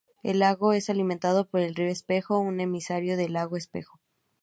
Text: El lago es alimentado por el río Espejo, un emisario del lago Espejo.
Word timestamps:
El 0.23 0.39
lago 0.39 0.73
es 0.73 0.89
alimentado 0.89 1.47
por 1.47 1.59
el 1.59 1.75
río 1.75 1.85
Espejo, 1.89 2.39
un 2.39 2.59
emisario 2.59 3.17
del 3.17 3.33
lago 3.33 3.55
Espejo. 3.55 3.99